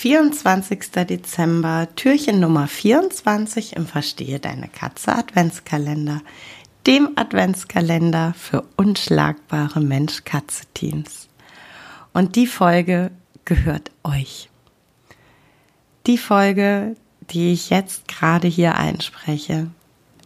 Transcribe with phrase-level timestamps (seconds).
[0.00, 0.92] 24.
[1.08, 6.20] Dezember, Türchen Nummer 24 im Verstehe deine Katze Adventskalender,
[6.86, 11.26] dem Adventskalender für unschlagbare Mensch-Katze-Teams.
[12.12, 13.10] Und die Folge
[13.44, 14.48] gehört euch.
[16.06, 16.94] Die Folge,
[17.30, 19.66] die ich jetzt gerade hier einspreche,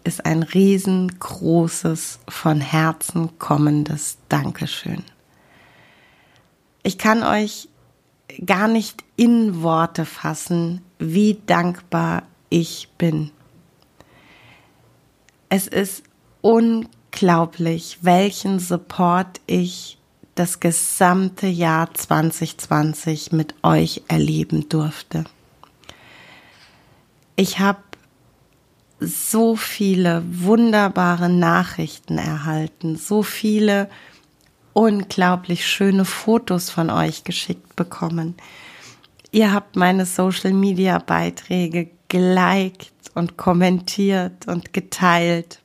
[0.05, 5.03] ist ein riesengroßes, von Herzen kommendes Dankeschön.
[6.83, 7.69] Ich kann euch
[8.45, 13.31] gar nicht in Worte fassen, wie dankbar ich bin.
[15.49, 16.03] Es ist
[16.41, 19.99] unglaublich, welchen Support ich
[20.35, 25.25] das gesamte Jahr 2020 mit euch erleben durfte.
[27.37, 27.83] Ich habe
[28.99, 33.91] so viele wunderbare Nachrichten erhalten, so viele
[34.73, 38.35] unglaublich schöne Fotos von euch geschickt bekommen.
[39.31, 45.61] Ihr habt meine Social Media Beiträge geliked und kommentiert und geteilt.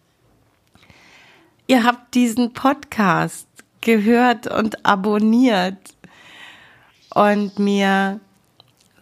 [1.67, 3.47] Ihr habt diesen Podcast
[3.81, 5.77] gehört und abonniert
[7.13, 8.19] und mir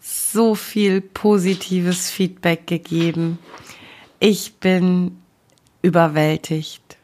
[0.01, 3.39] so viel positives Feedback gegeben.
[4.19, 5.21] Ich bin
[5.81, 6.97] überwältigt.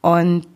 [0.00, 0.46] Und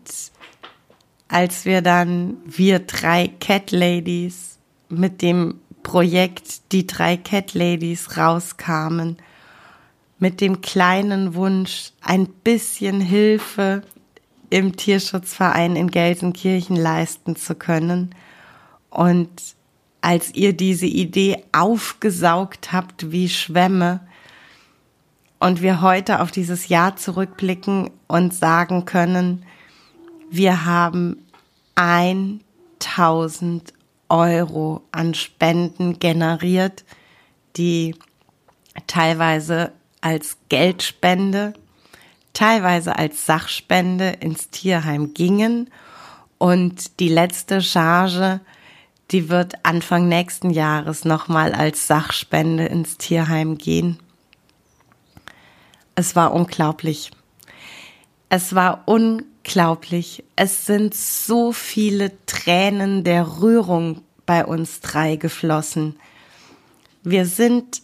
[1.29, 9.19] als wir dann, wir drei Cat Ladies mit dem Projekt Die drei Cat Ladies rauskamen,
[10.19, 13.83] mit dem kleinen Wunsch, ein bisschen Hilfe
[14.51, 18.15] im Tierschutzverein in Gelsenkirchen leisten zu können.
[18.91, 19.29] Und
[20.01, 24.01] als ihr diese Idee aufgesaugt habt wie Schwämme
[25.39, 29.45] und wir heute auf dieses Jahr zurückblicken und sagen können,
[30.31, 31.27] wir haben
[31.77, 33.73] 1000
[34.09, 36.85] Euro an Spenden generiert,
[37.57, 37.95] die
[38.87, 41.55] teilweise als Geldspende,
[42.33, 45.71] teilweise als Sachspende ins Tierheim gingen.
[46.39, 48.41] Und die letzte Charge,
[49.11, 53.99] die wird Anfang nächsten Jahres nochmal als Sachspende ins Tierheim gehen.
[55.95, 57.11] Es war unglaublich.
[58.29, 60.25] Es war unglaublich.
[60.35, 65.97] Es sind so viele Tränen der Rührung bei uns drei geflossen.
[67.03, 67.83] Wir sind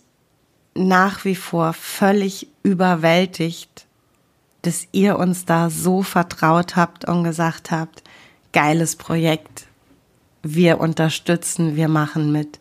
[0.75, 3.87] nach wie vor völlig überwältigt,
[4.63, 8.03] dass ihr uns da so vertraut habt und gesagt habt,
[8.53, 9.67] geiles Projekt,
[10.43, 12.59] wir unterstützen, wir machen mit.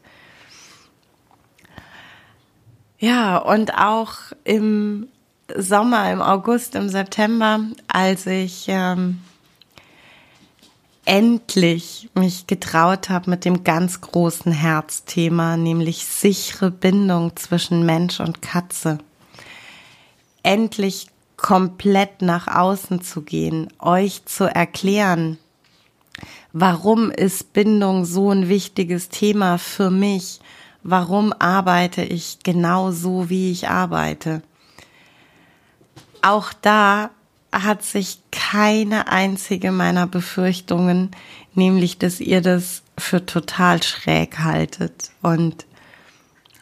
[3.00, 5.08] Ja, und auch im
[5.58, 9.20] Sommer, im August, im September, als ich ähm,
[11.06, 18.42] endlich mich getraut habe mit dem ganz großen Herzthema, nämlich sichere Bindung zwischen Mensch und
[18.42, 19.00] Katze.
[20.44, 21.08] Endlich
[21.38, 25.38] komplett nach außen zu gehen, euch zu erklären,
[26.54, 30.40] warum ist Bindung so ein wichtiges Thema für mich?
[30.84, 34.42] Warum arbeite ich genau so, wie ich arbeite?
[36.22, 37.12] Auch da
[37.52, 41.12] hat sich keine einzige meiner Befürchtungen,
[41.54, 45.66] nämlich dass ihr das für total schräg haltet und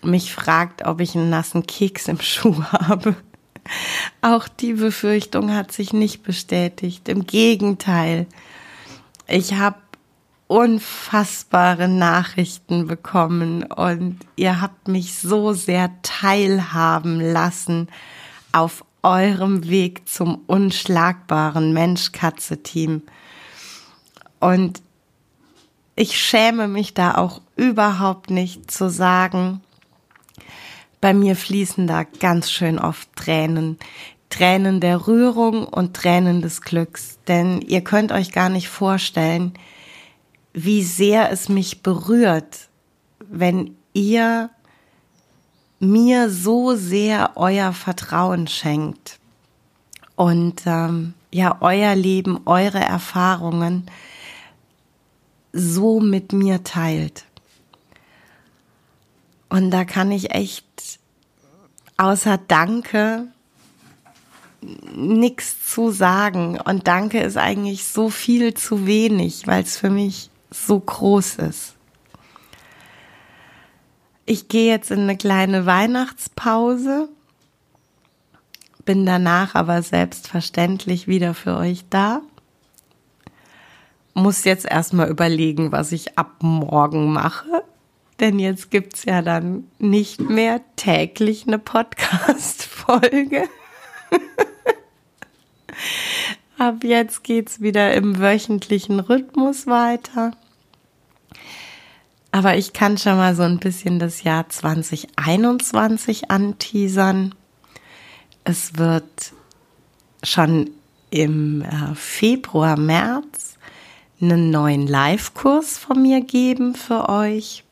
[0.01, 3.15] mich fragt, ob ich einen nassen Keks im Schuh habe.
[4.21, 7.07] Auch die Befürchtung hat sich nicht bestätigt.
[7.07, 8.25] Im Gegenteil,
[9.27, 9.77] ich habe
[10.47, 17.87] unfassbare Nachrichten bekommen und ihr habt mich so sehr teilhaben lassen
[18.51, 23.03] auf eurem Weg zum unschlagbaren Mensch-Katze-Team.
[24.39, 24.81] Und
[25.95, 29.61] ich schäme mich da auch überhaupt nicht zu sagen,
[31.01, 33.77] bei mir fließen da ganz schön oft Tränen.
[34.29, 37.19] Tränen der Rührung und Tränen des Glücks.
[37.27, 39.53] Denn ihr könnt euch gar nicht vorstellen,
[40.53, 42.69] wie sehr es mich berührt,
[43.19, 44.49] wenn ihr
[45.79, 49.19] mir so sehr euer Vertrauen schenkt
[50.15, 53.89] und ähm, ja euer Leben, eure Erfahrungen
[55.53, 57.25] so mit mir teilt.
[59.49, 60.65] Und da kann ich echt
[61.97, 63.27] außer Danke
[64.95, 66.59] nichts zu sagen.
[66.59, 71.75] Und Danke ist eigentlich so viel zu wenig, weil es für mich so groß ist.
[74.31, 77.09] Ich gehe jetzt in eine kleine Weihnachtspause,
[78.85, 82.21] bin danach aber selbstverständlich wieder für euch da.
[84.13, 87.63] Muss jetzt erstmal überlegen, was ich ab morgen mache.
[88.19, 93.49] Denn jetzt gibt's ja dann nicht mehr täglich eine Podcast-Folge.
[96.59, 100.33] Ab jetzt geht's wieder im wöchentlichen Rhythmus weiter.
[102.31, 107.33] Aber ich kann schon mal so ein bisschen das Jahr 2021 anteasern.
[108.43, 109.33] Es wird
[110.23, 110.69] schon
[111.09, 113.57] im äh, Februar, März
[114.21, 117.63] einen neuen Live-Kurs von mir geben für euch.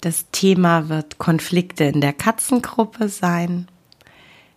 [0.00, 3.68] Das Thema wird Konflikte in der Katzengruppe sein.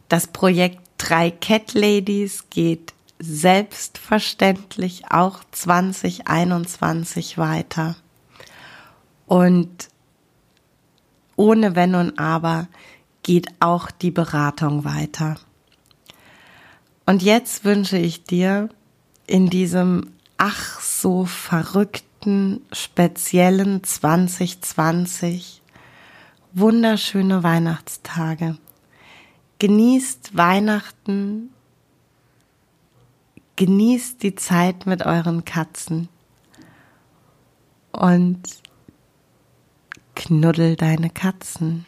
[0.08, 7.96] Das Projekt Drei Cat Ladies geht selbstverständlich auch 2021 weiter.
[9.30, 9.90] Und
[11.36, 12.68] ohne Wenn und Aber
[13.22, 15.36] geht auch die Beratung weiter.
[17.06, 18.70] Und jetzt wünsche ich dir
[19.28, 25.62] in diesem ach so verrückten, speziellen 2020
[26.54, 28.58] wunderschöne Weihnachtstage.
[29.60, 31.52] Genießt Weihnachten,
[33.58, 36.10] genießt die Zeit mit euren Katzen.
[37.92, 38.42] Und
[40.30, 41.86] knuddel deine Katzen.